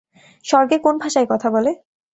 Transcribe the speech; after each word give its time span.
স্বর্গে 0.45 0.77
কোন 0.77 0.95
ভাষায় 0.97 1.27
কথা 1.29 1.47
বলে? 1.49 1.71